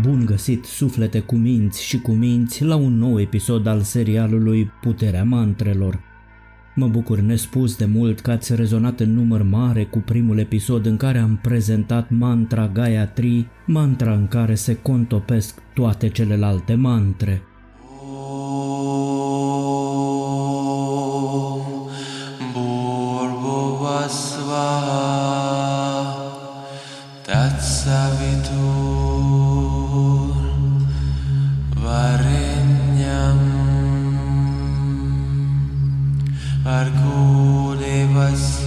[0.00, 5.24] Bun găsit suflete cu minți și cu minți la un nou episod al serialului Puterea
[5.24, 6.00] Mantrelor.
[6.74, 10.96] Mă bucur nespus de mult că ați rezonat în număr mare cu primul episod în
[10.96, 17.42] care am prezentat mantra Gayatri, mantra în care se contopesc toate celelalte mantre.
[36.78, 38.66] अर्गोदेवस्य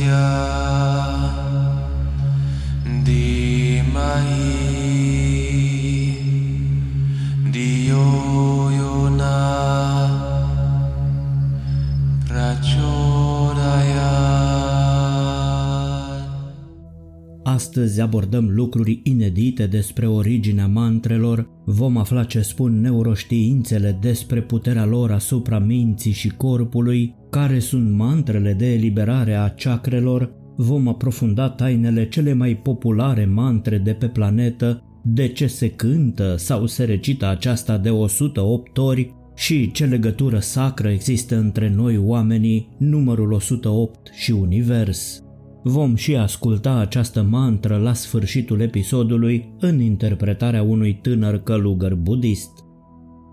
[17.75, 25.11] Astăzi abordăm lucruri inedite despre originea mantrelor, vom afla ce spun neuroștiințele despre puterea lor
[25.11, 32.33] asupra minții și corpului, care sunt mantrele de eliberare a chakrelor, vom aprofunda tainele cele
[32.33, 37.89] mai populare mantre de pe planetă, de ce se cântă sau se recită aceasta de
[37.89, 45.23] 108 ori și ce legătură sacră există între noi oamenii, numărul 108 și univers.
[45.63, 52.51] Vom și asculta această mantră la sfârșitul episodului în interpretarea unui tânăr călugăr budist.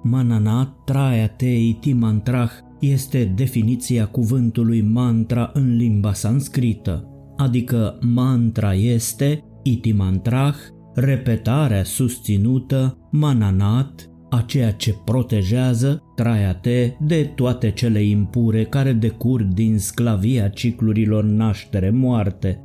[0.02, 9.92] Manana Trayate Iti Mantrah este definiția cuvântului mantra în limba sanscrită, adică mantra este iti
[9.92, 10.54] mantrah,
[10.94, 19.78] repetarea susținută, mananat, a ceea ce protejează, traiate, de toate cele impure care decurg din
[19.78, 22.64] sclavia ciclurilor naștere-moarte.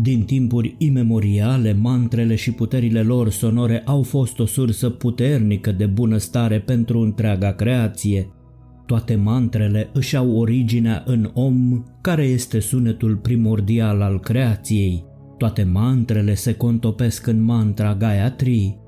[0.00, 6.60] Din timpuri imemoriale, mantrele și puterile lor sonore au fost o sursă puternică de bunăstare
[6.60, 8.32] pentru întreaga creație.
[8.86, 15.04] Toate mantrele își au originea în om, care este sunetul primordial al creației.
[15.38, 18.78] Toate mantrele se contopesc în mantra Gayatri,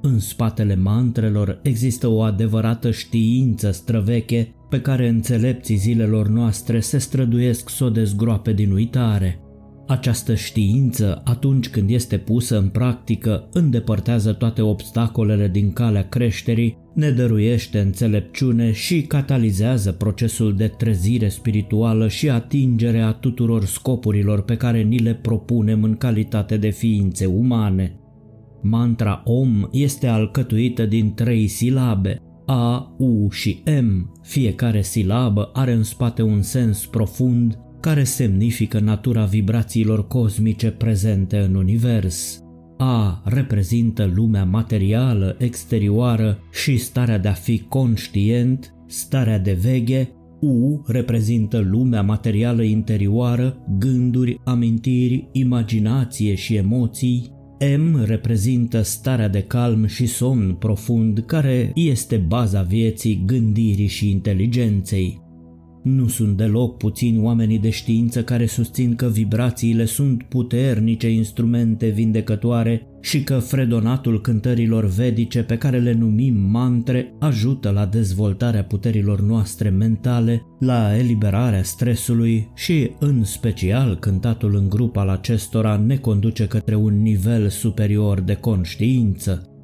[0.00, 7.68] în spatele mantrelor există o adevărată știință străveche pe care înțelepții zilelor noastre se străduiesc
[7.68, 9.40] să o dezgroape din uitare.
[9.86, 17.10] Această știință, atunci când este pusă în practică, îndepărtează toate obstacolele din calea creșterii, ne
[17.10, 24.82] dăruiește înțelepciune și catalizează procesul de trezire spirituală și atingere a tuturor scopurilor pe care
[24.82, 27.98] ni le propunem în calitate de ființe umane.
[28.62, 34.12] Mantra Om este alcătuită din trei silabe, A, U și M.
[34.22, 41.54] Fiecare silabă are în spate un sens profund care semnifică natura vibrațiilor cosmice prezente în
[41.54, 42.42] univers.
[42.78, 50.82] A reprezintă lumea materială, exterioară și starea de a fi conștient, starea de veghe, U
[50.86, 60.06] reprezintă lumea materială interioară, gânduri, amintiri, imaginație și emoții, M reprezintă starea de calm și
[60.06, 65.27] somn profund care este baza vieții, gândirii și inteligenței.
[65.94, 72.86] Nu sunt deloc puțini oamenii de știință care susțin că vibrațiile sunt puternice instrumente vindecătoare
[73.00, 79.68] și că fredonatul cântărilor vedice pe care le numim mantre ajută la dezvoltarea puterilor noastre
[79.68, 86.74] mentale, la eliberarea stresului și, în special, cântatul în grup al acestora ne conduce către
[86.74, 89.57] un nivel superior de conștiință.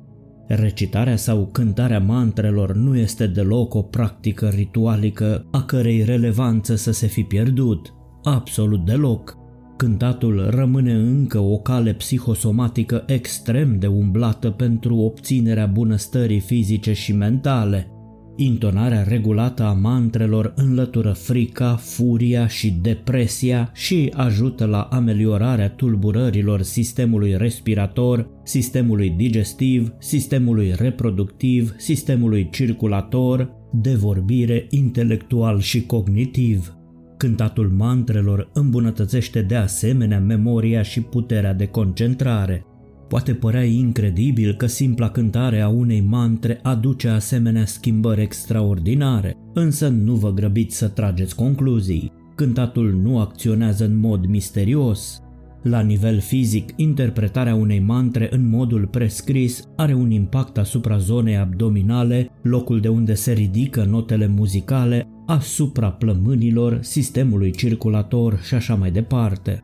[0.54, 7.06] Recitarea sau cântarea mantrelor nu este deloc o practică ritualică a cărei relevanță să se
[7.06, 9.36] fi pierdut, absolut deloc.
[9.76, 17.93] Cântatul rămâne încă o cale psihosomatică extrem de umblată pentru obținerea bunăstării fizice și mentale.
[18.36, 27.36] Intonarea regulată a mantrelor înlătură frica, furia și depresia și ajută la ameliorarea tulburărilor sistemului
[27.36, 36.76] respirator, sistemului digestiv, sistemului reproductiv, sistemului circulator, de vorbire intelectual și cognitiv.
[37.16, 42.66] Cântatul mantrelor îmbunătățește de asemenea memoria și puterea de concentrare.
[43.08, 50.14] Poate părea incredibil că simpla cântare a unei mantre aduce asemenea schimbări extraordinare, însă nu
[50.14, 52.12] vă grăbiți să trageți concluzii.
[52.34, 55.18] Cântatul nu acționează în mod misterios.
[55.62, 62.30] La nivel fizic, interpretarea unei mantre în modul prescris are un impact asupra zonei abdominale,
[62.42, 69.62] locul de unde se ridică notele muzicale, asupra plămânilor, sistemului circulator și așa mai departe.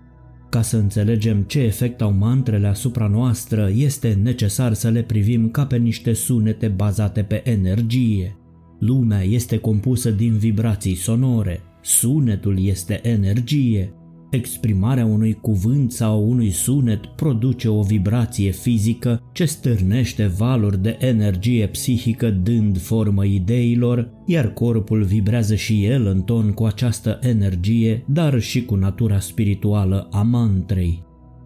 [0.50, 5.66] Ca să înțelegem ce efect au mantrele asupra noastră, este necesar să le privim ca
[5.66, 8.36] pe niște sunete bazate pe energie.
[8.78, 13.92] Lumea este compusă din vibrații sonore, sunetul este energie,
[14.30, 21.66] Exprimarea unui cuvânt sau unui sunet produce o vibrație fizică ce stârnește valuri de energie
[21.66, 28.40] psihică dând formă ideilor, iar corpul vibrează și el în ton cu această energie, dar
[28.40, 31.02] și cu natura spirituală a mantrei.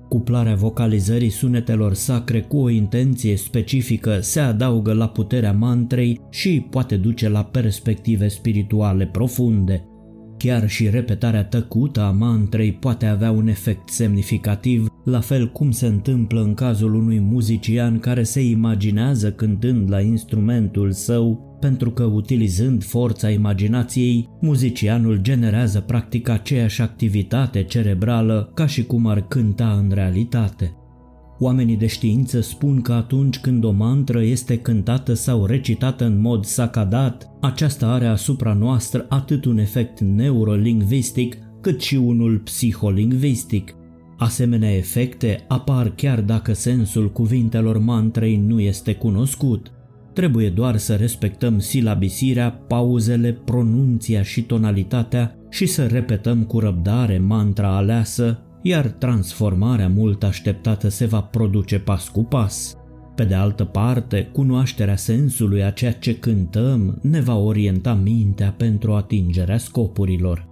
[0.08, 6.96] Cuplarea vocalizării sunetelor sacre cu o intenție specifică se adaugă la puterea mantrei și poate
[6.96, 9.84] duce la perspective spirituale profunde,
[10.44, 15.86] Chiar și repetarea tăcută a mantrei poate avea un efect semnificativ, la fel cum se
[15.86, 22.84] întâmplă în cazul unui muzician care se imaginează cântând la instrumentul său, pentru că utilizând
[22.84, 30.74] forța imaginației, muzicianul generează practic aceeași activitate cerebrală ca și cum ar cânta în realitate.
[31.44, 36.44] Oamenii de știință spun că atunci când o mantră este cântată sau recitată în mod
[36.44, 43.74] sacadat, aceasta are asupra noastră atât un efect neurolingvistic cât și unul psiholingvistic.
[44.18, 49.72] Asemenea efecte apar chiar dacă sensul cuvintelor mantrei nu este cunoscut.
[50.12, 57.76] Trebuie doar să respectăm silabisirea, pauzele, pronunția și tonalitatea și să repetăm cu răbdare mantra
[57.76, 62.76] aleasă iar transformarea mult așteptată se va produce pas cu pas.
[63.14, 68.92] Pe de altă parte, cunoașterea sensului a ceea ce cântăm ne va orienta mintea pentru
[68.92, 70.48] atingerea scopurilor.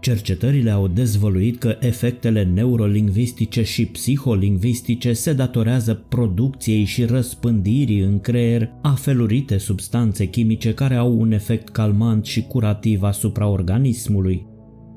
[0.00, 8.70] Cercetările au dezvăluit că efectele neurolingvistice și psiholingvistice se datorează producției și răspândirii în creier
[8.82, 14.46] a felurite substanțe chimice care au un efect calmant și curativ asupra organismului.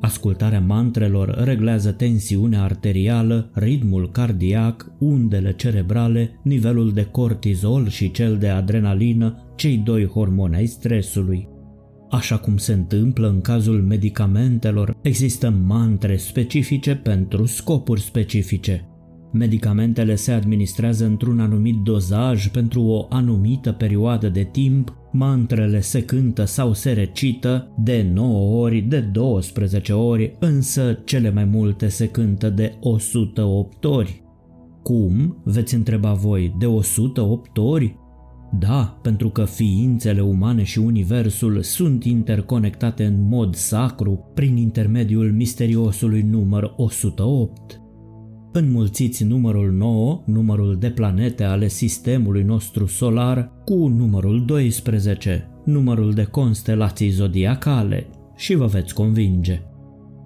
[0.02, 8.48] Ascultarea mantrelor reglează tensiunea arterială, ritmul cardiac, undele cerebrale, nivelul de cortizol și cel de
[8.48, 11.48] adrenalină, cei doi hormoni ai stresului.
[12.10, 18.84] Așa cum se întâmplă în cazul medicamentelor, există mantre specifice pentru scopuri specifice.
[19.34, 26.46] Medicamentele se administrează într-un anumit dozaj pentru o anumită perioadă de timp, mantrele se cântă
[26.46, 32.50] sau se recită de 9 ori, de 12 ori, însă cele mai multe se cântă
[32.50, 34.24] de 108 ori.
[34.84, 35.42] Cum?
[35.44, 37.98] veți întreba voi, de 108 ori?
[38.60, 46.22] Da, pentru că ființele umane și universul sunt interconectate în mod sacru prin intermediul misteriosului
[46.22, 47.82] număr 108.
[48.52, 56.24] Înmulțiți numărul 9, numărul de planete ale sistemului nostru solar, cu numărul 12, numărul de
[56.24, 59.62] constelații zodiacale și vă veți convinge.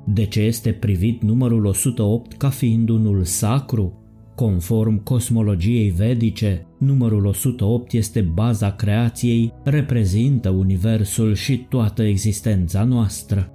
[0.05, 3.97] De ce este privit numărul 108 ca fiind unul sacru?
[4.35, 13.51] Conform cosmologiei vedice, numărul 108 este baza creației, reprezintă universul și toată existența noastră.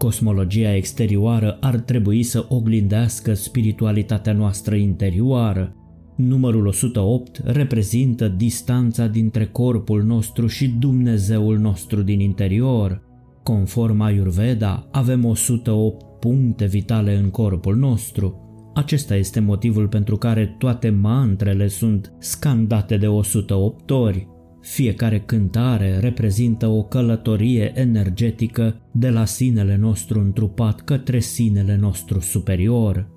[0.00, 5.74] Cosmologia exterioară ar trebui să oglindească spiritualitatea noastră interioară.
[6.16, 13.02] Numărul 108 reprezintă distanța dintre corpul nostru și Dumnezeul nostru din interior.
[13.42, 18.34] Conform Ayurveda, avem 108 puncte vitale în corpul nostru.
[18.74, 24.28] Acesta este motivul pentru care toate mantrele sunt scandate de 108 ori.
[24.60, 33.08] Fiecare cântare reprezintă o călătorie energetică de la sinele nostru întrupat către sinele nostru superior.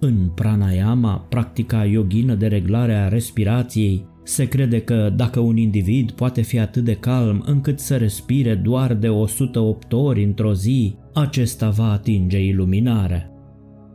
[0.00, 6.42] În pranayama, practica yogină de reglare a respirației, se crede că dacă un individ poate
[6.42, 11.92] fi atât de calm încât să respire doar de 108 ori într-o zi, acesta va
[11.92, 13.35] atinge iluminarea.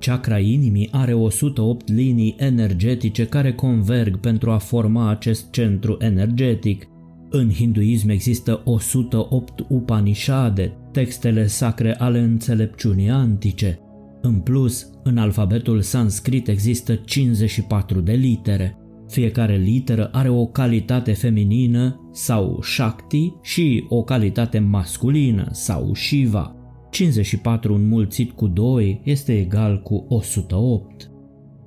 [0.01, 6.87] Chakra inimii are 108 linii energetice care converg pentru a forma acest centru energetic.
[7.29, 13.79] În hinduism există 108 Upanishade, textele sacre ale înțelepciunii antice.
[14.21, 18.77] În plus, în alfabetul sanscrit există 54 de litere.
[19.07, 26.60] Fiecare literă are o calitate feminină sau Shakti și o calitate masculină sau Shiva.
[26.91, 31.11] 54 înmulțit cu 2 este egal cu 108.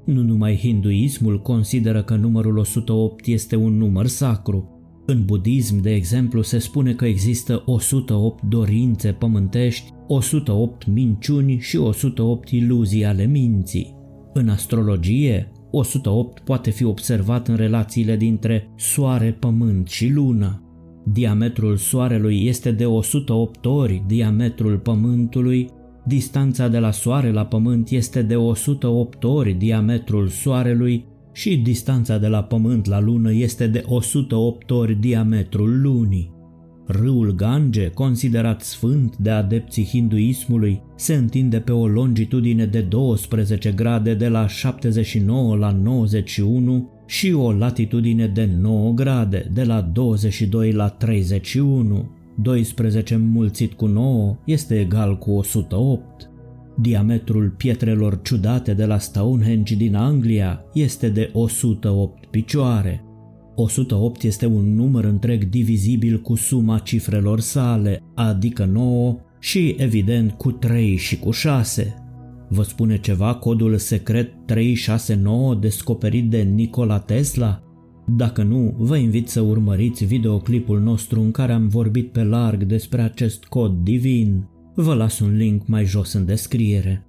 [0.05, 4.69] Nu numai hinduismul consideră că numărul 108 este un număr sacru.
[5.07, 12.51] În budism, de exemplu, se spune că există 108 dorințe pământești, 108 minciuni și 108
[12.51, 13.95] iluzii ale minții.
[14.33, 20.64] În astrologie, 108 poate fi observat în relațiile dintre soare, pământ și lună.
[21.05, 25.69] Diametrul soarelui este de 108 ori diametrul pământului,
[26.07, 32.27] distanța de la Soare la Pământ este de 108 ori diametrul Soarelui și distanța de
[32.27, 36.33] la Pământ la Lună este de 108 ori diametrul Lunii.
[36.87, 44.15] Râul Gange, considerat sfânt de adepții hinduismului, se întinde pe o longitudine de 12 grade
[44.15, 50.89] de la 79 la 91 și o latitudine de 9 grade de la 22 la
[50.89, 52.11] 31.
[52.37, 56.29] 12 mulțit cu 9 este egal cu 108.
[56.77, 63.05] Diametrul pietrelor ciudate de la Stonehenge din Anglia este de 108 picioare.
[63.55, 70.51] 108 este un număr întreg divizibil cu suma cifrelor sale, adică 9 și evident cu
[70.51, 72.04] 3 și cu 6.
[72.55, 77.63] Vă spune ceva codul secret 369 descoperit de Nikola Tesla?
[78.17, 83.03] Dacă nu, vă invit să urmăriți videoclipul nostru în care am vorbit pe larg despre
[83.03, 84.47] acest cod divin.
[84.75, 87.07] Vă las un link mai jos în descriere.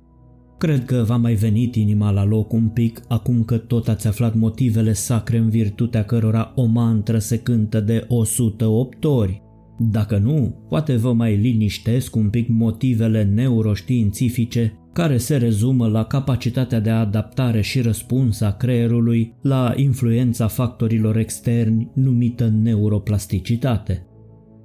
[0.57, 4.35] Cred că v-a mai venit inima la loc un pic acum că tot ați aflat
[4.35, 9.41] motivele sacre în virtutea cărora o mantră se cântă de 108 ori.
[9.77, 16.79] Dacă nu, poate vă mai liniștesc un pic motivele neuroștiințifice care se rezumă la capacitatea
[16.79, 24.05] de adaptare și răspuns a creierului la influența factorilor externi numită neuroplasticitate.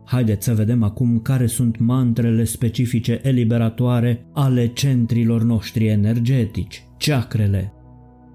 [0.05, 7.73] Haideți să vedem acum care sunt mantrele specifice eliberatoare ale centrilor noștri energetici, chakrele.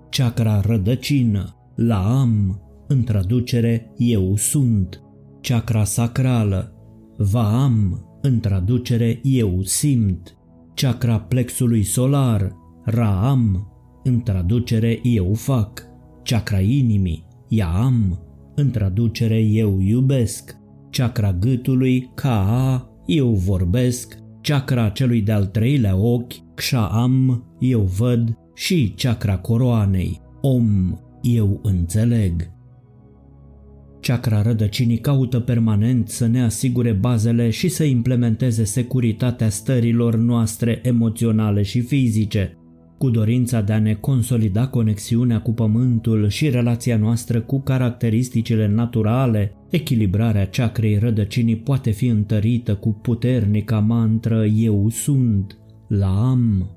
[0.09, 5.01] Chakra rădăcină, la am, în traducere eu sunt.
[5.41, 6.73] Chakra sacrală,
[7.17, 10.37] va am, în traducere eu simt.
[10.75, 12.51] Chakra plexului solar,
[12.83, 13.71] raam,
[14.03, 15.83] în traducere eu fac.
[16.23, 18.19] Chakra inimii, yaam,
[18.55, 20.63] în traducere eu iubesc
[20.97, 29.37] chakra gâtului, Ka, eu vorbesc, chakra celui de-al treilea ochi, Kshaam, eu văd și chakra
[29.37, 32.53] coroanei, Om, eu înțeleg.
[34.07, 41.61] Chakra rădăcinii caută permanent să ne asigure bazele și să implementeze securitatea stărilor noastre emoționale
[41.61, 42.57] și fizice,
[42.97, 49.51] cu dorința de a ne consolida conexiunea cu pământul și relația noastră cu caracteristicile naturale,
[49.69, 55.57] echilibrarea ceacrei rădăcinii poate fi întărită cu puternica mantră Eu sunt,
[55.87, 56.69] la am,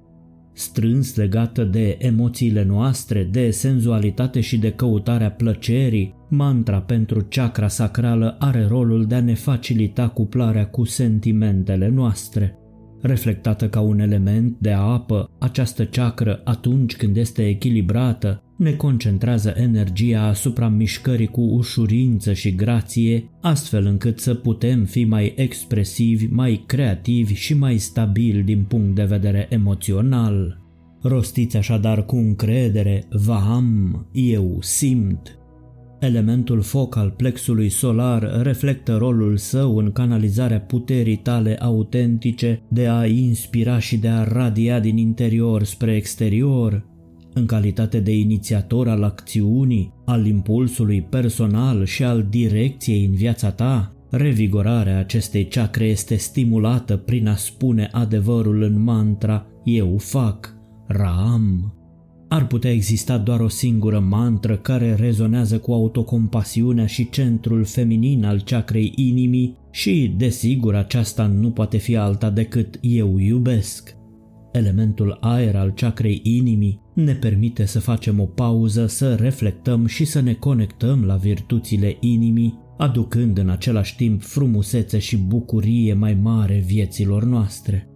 [0.58, 8.36] strâns legată de emoțiile noastre, de senzualitate și de căutarea plăcerii, mantra pentru chakra sacrală
[8.38, 12.58] are rolul de a ne facilita cuplarea cu sentimentele noastre.
[13.00, 20.22] Reflectată ca un element de apă, această ceacră, atunci când este echilibrată, ne concentrează energia
[20.22, 27.34] asupra mișcării cu ușurință și grație, astfel încât să putem fi mai expresivi, mai creativi
[27.34, 30.60] și mai stabili din punct de vedere emoțional.
[31.02, 35.38] Rostiți așadar cu încredere, vă am, eu simt,
[36.00, 43.06] Elementul foc al plexului solar reflectă rolul său în canalizarea puterii tale autentice de a
[43.06, 46.86] inspira și de a radia din interior spre exterior.
[47.38, 53.92] În calitate de inițiator al acțiunii, al impulsului personal și al direcției în viața ta,
[54.11, 60.54] revigorarea acestei chakre este stimulată prin a spune adevărul în mantra Eu fac,
[60.87, 61.75] Ram.
[62.28, 68.40] Ar putea exista doar o singură mantră care rezonează cu autocompasiunea și centrul feminin al
[68.40, 73.98] ceacrei inimii și, desigur, aceasta nu poate fi alta decât eu iubesc.
[74.58, 80.20] Elementul aer al ceacrei inimii ne permite să facem o pauză, să reflectăm și să
[80.20, 87.24] ne conectăm la virtuțile inimii, aducând în același timp frumusețe și bucurie mai mare vieților
[87.24, 87.88] noastre.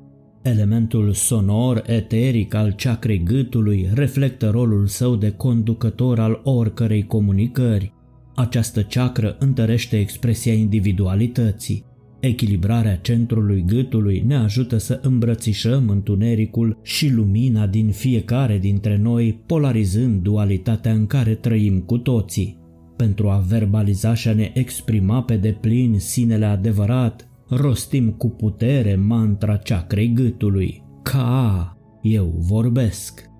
[0.42, 7.92] Elementul sonor eteric al ceacrei gâtului reflectă rolul său de conducător al oricărei comunicări.
[8.34, 11.84] Această ceacră întărește expresia individualității.
[12.22, 20.22] Echilibrarea centrului gâtului ne ajută să îmbrățișăm întunericul și lumina din fiecare dintre noi, polarizând
[20.22, 22.58] dualitatea în care trăim cu toții.
[22.96, 29.56] Pentru a verbaliza și a ne exprima pe deplin sinele adevărat, rostim cu putere mantra
[29.56, 30.82] ceacrei gâtului.
[31.02, 33.31] Ca, eu vorbesc.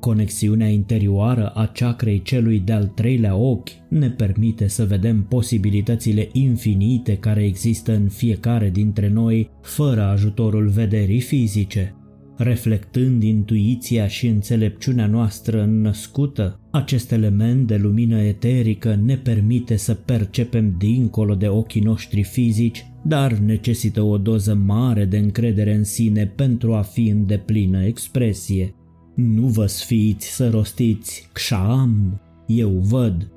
[0.00, 7.44] Conexiunea interioară a ceacrei celui de-al treilea ochi ne permite să vedem posibilitățile infinite care
[7.44, 11.94] există în fiecare dintre noi fără ajutorul vederii fizice.
[12.38, 20.74] reflectând intuiția și înțelepciunea noastră înnăscută, acest element de lumină eterică ne permite să percepem
[20.78, 26.74] dincolo de ochii noștri fizici, dar necesită o doză mare de încredere în sine pentru
[26.74, 28.74] a fi în deplină expresie.
[29.16, 33.30] Nu vă sfiți să rostiți Kshaam, eu văd,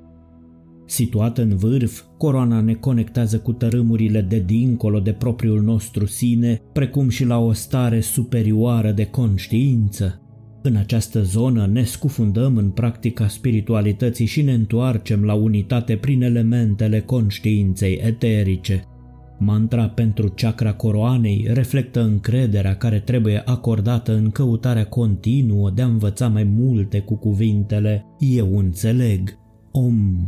[0.90, 7.10] Situată în vârf, coroana ne conectează cu tărâmurile de dincolo de propriul nostru sine, precum
[7.10, 10.22] și la o stare superioară de conștiință.
[10.62, 17.00] În această zonă ne scufundăm în practica spiritualității și ne întoarcem la unitate prin elementele
[17.00, 18.84] conștiinței eterice.
[19.42, 26.28] Mantra pentru chakra coroanei reflectă încrederea care trebuie acordată în căutarea continuă de a învăța
[26.28, 29.38] mai multe cu cuvintele Eu înțeleg,
[29.72, 30.28] Om.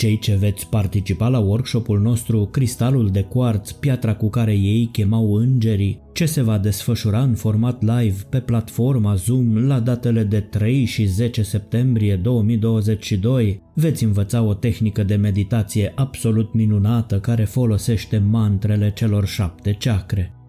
[0.00, 5.34] Cei ce veți participa la workshopul nostru Cristalul de Quartz, piatra cu care ei chemau
[5.34, 10.84] îngerii, ce se va desfășura în format live pe platforma Zoom la datele de 3
[10.84, 18.92] și 10 septembrie 2022, veți învăța o tehnică de meditație absolut minunată care folosește mantrele
[18.92, 20.39] celor șapte chakre.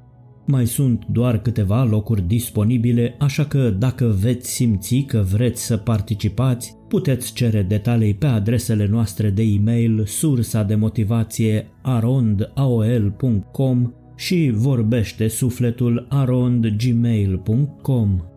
[0.45, 6.75] Mai sunt doar câteva locuri disponibile, așa că dacă veți simți că vreți să participați,
[6.87, 16.05] puteți cere detalii pe adresele noastre de e-mail sursa de motivație arondaol.com și vorbește sufletul
[16.09, 18.30] arondgmail.com.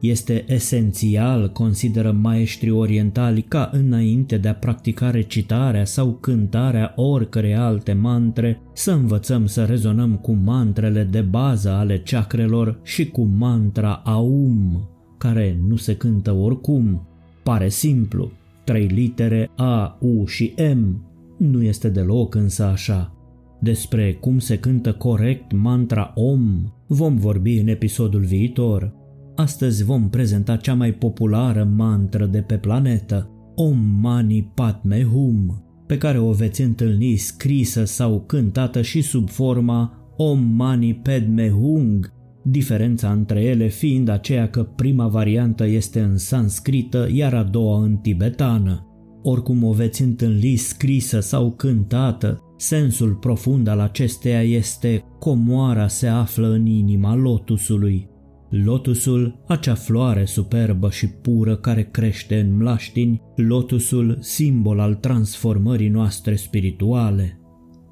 [0.00, 7.92] Este esențial, consideră maestrii orientali, ca înainte de a practica recitarea sau cântarea oricărei alte
[7.92, 14.88] mantre, să învățăm să rezonăm cu mantrele de bază ale chakrelor și cu mantra Aum,
[15.18, 17.06] care nu se cântă oricum.
[17.42, 18.30] Pare simplu,
[18.64, 21.02] trei litere A, U și M,
[21.36, 23.12] nu este deloc însă așa.
[23.60, 28.92] Despre cum se cântă corect mantra Om vom vorbi în episodul viitor.
[29.38, 35.98] Astăzi vom prezenta cea mai populară mantră de pe planetă, Om Mani Padme Hum, pe
[35.98, 42.12] care o veți întâlni scrisă sau cântată și sub forma Om Mani Padme Hung,
[42.44, 47.96] diferența între ele fiind aceea că prima variantă este în sanscrită, iar a doua în
[47.96, 48.86] tibetană.
[49.22, 56.48] Oricum o veți întâlni scrisă sau cântată, sensul profund al acesteia este comoara se află
[56.48, 58.16] în inima lotusului.
[58.50, 66.34] Lotusul, acea floare superbă și pură care crește în mlaștini, lotusul, simbol al transformării noastre
[66.34, 67.40] spirituale.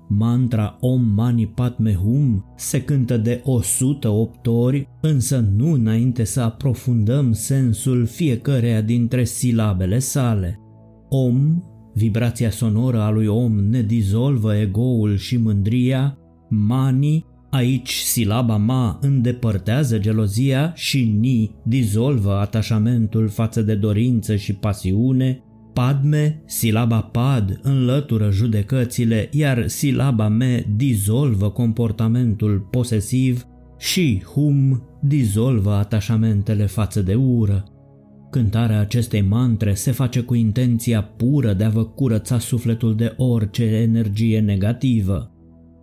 [0.08, 7.32] Mantra Om Mani Padme Hum se cântă de 108 ori, însă nu înainte să aprofundăm
[7.32, 10.60] sensul fiecăreia dintre silabele sale.
[11.08, 11.62] Om,
[11.94, 19.98] vibrația sonoră a lui Om ne dizolvă egoul și mândria, Mani, aici silaba Ma îndepărtează
[19.98, 25.40] gelozia și Ni dizolvă atașamentul față de dorință și pasiune,
[25.72, 33.46] Padme, silaba pad înlătură judecățile, iar silaba me dizolvă comportamentul posesiv
[33.78, 37.64] și hum dizolvă atașamentele față de ură.
[38.30, 43.64] Cântarea acestei mantre se face cu intenția pură de a vă curăța sufletul de orice
[43.64, 45.35] energie negativă.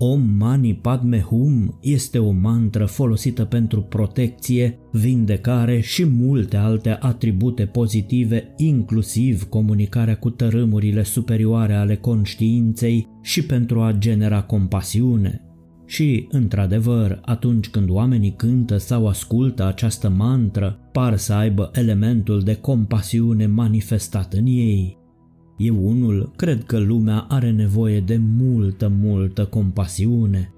[0.06, 7.66] Om Mani Padme Hum este o mantră folosită pentru protecție, vindecare și multe alte atribute
[7.66, 15.42] pozitive, inclusiv comunicarea cu tărâmurile superioare ale conștiinței și pentru a genera compasiune.
[15.86, 22.56] Și, într-adevăr, atunci când oamenii cântă sau ascultă această mantră, par să aibă elementul de
[22.56, 25.03] compasiune manifestat în ei.
[25.58, 30.54] Eu unul cred că lumea are nevoie de multă, multă compasiune.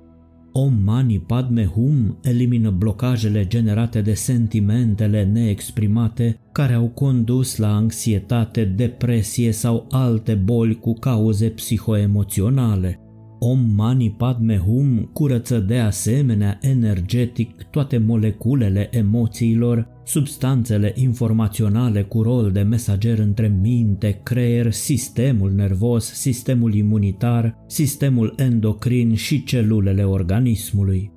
[0.51, 8.65] Om Mani Padme Hum elimină blocajele generate de sentimentele neexprimate care au condus la anxietate,
[8.65, 12.99] depresie sau alte boli cu cauze psihoemoționale.
[13.47, 22.51] Om Mani Padme Hum curăță de asemenea energetic toate moleculele emoțiilor, substanțele informaționale cu rol
[22.51, 31.11] de mesager între minte, creier, sistemul nervos, sistemul imunitar, sistemul endocrin și celulele organismului.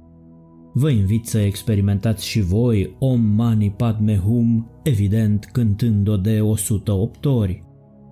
[0.72, 7.64] Vă invit să experimentați și voi Om Mani Padme Hum, evident cântând-o de 108 ori.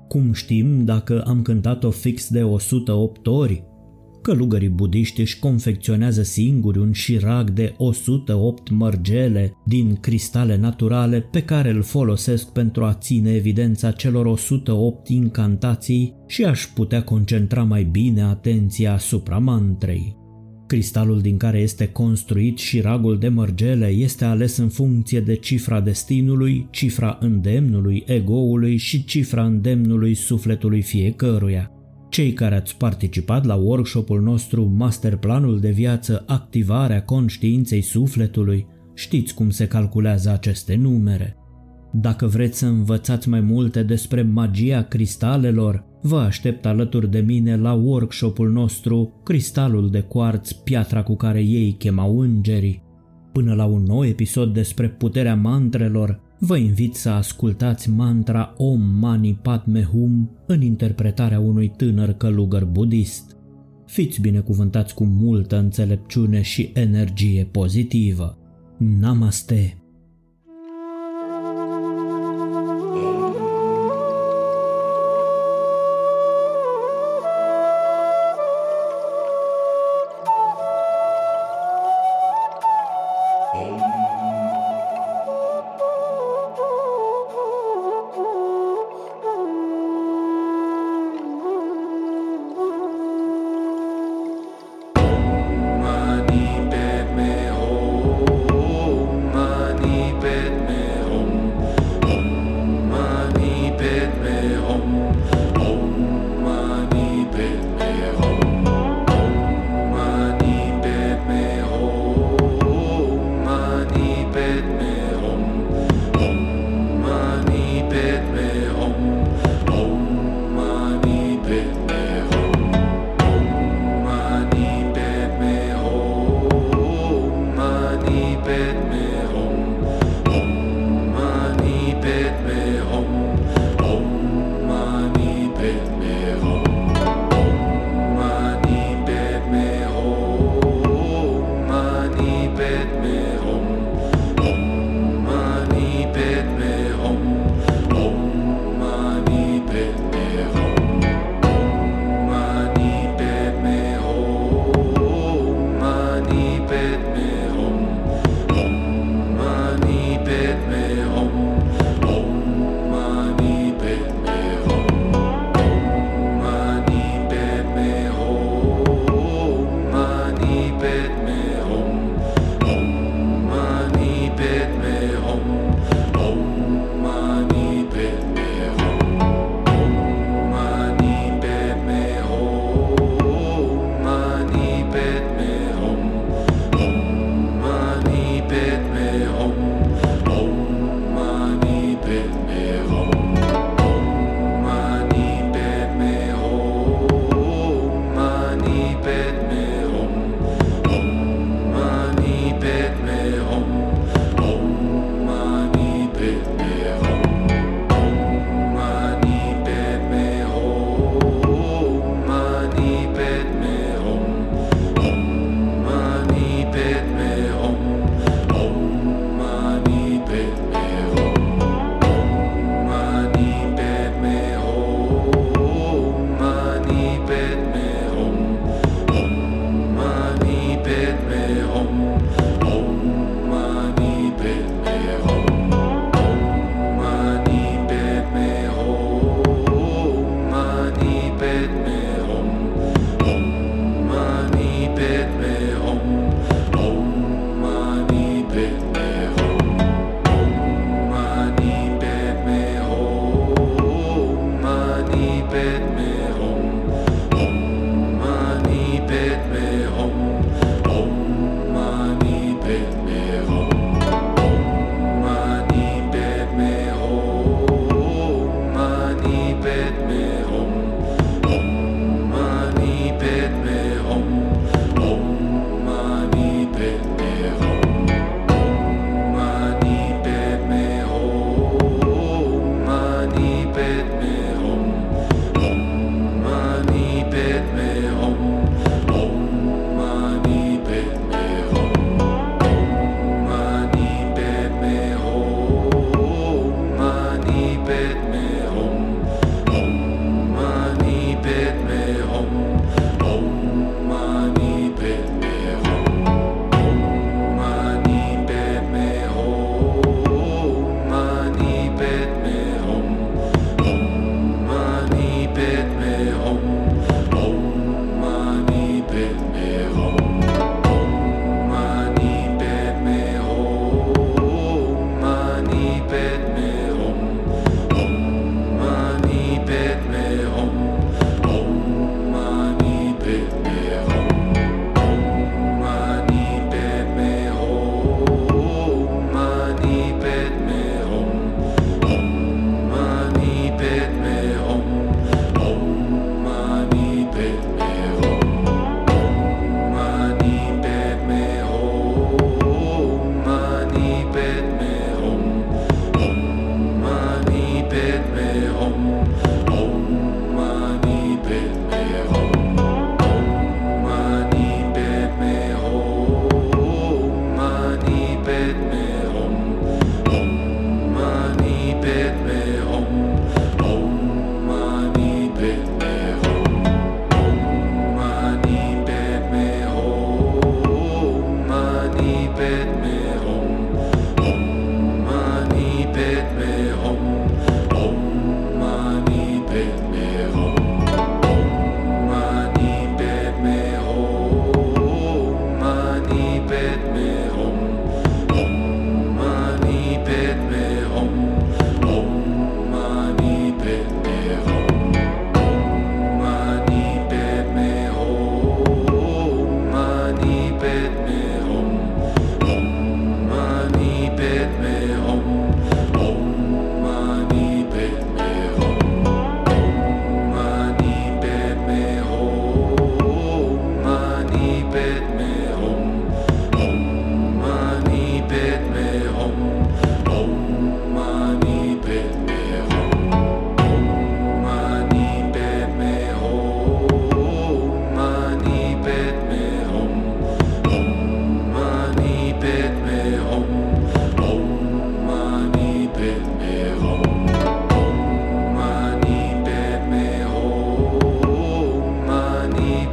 [0.09, 3.65] Cum știm dacă am cântat-o fix de 108 ori?
[4.27, 11.71] Călugării budiști își confecționează singuri un șirag de 108 mărgele din cristale naturale pe care
[11.71, 18.23] îl folosesc pentru a ține evidența celor 108 incantații și aș putea concentra mai bine
[18.23, 20.17] atenția asupra mantrei.
[20.67, 25.81] Cristalul din care este construit și ragul de mărgele este ales în funcție de cifra
[25.81, 31.71] destinului, cifra îndemnului egoului și cifra îndemnului sufletului fiecăruia.
[32.17, 39.51] Cei care ați participat la workshopul nostru Masterplanul de viață Activarea conștiinței sufletului, știți cum
[39.51, 41.37] se calculează aceste numere.
[41.93, 47.73] Dacă vreți să învățați mai multe despre magia cristalelor, vă aștept alături de mine la
[47.73, 52.83] workshopul nostru Cristalul de cuarț, piatra cu care ei chemau îngerii.
[53.33, 59.39] Până la un nou episod despre puterea mantrelor, vă invit să ascultați mantra Om Mani
[59.43, 63.37] Padme Hum în interpretarea unui tânăr călugăr budist.
[63.87, 68.39] Fiți binecuvântați cu multă înțelepciune și energie pozitivă.
[68.79, 69.86] Namaste!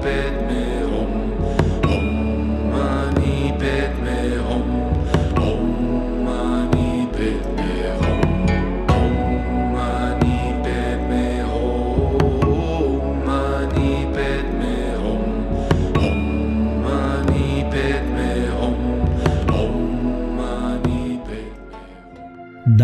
[0.04, 0.63] forbid me.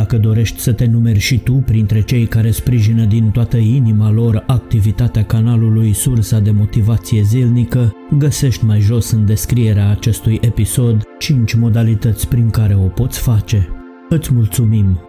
[0.09, 4.43] Dacă dorești să te numeri și tu printre cei care sprijină din toată inima lor
[4.47, 12.27] activitatea canalului Sursa de Motivație Zilnică, găsești mai jos în descrierea acestui episod 5 modalități
[12.27, 13.67] prin care o poți face.
[14.09, 15.08] Îți mulțumim!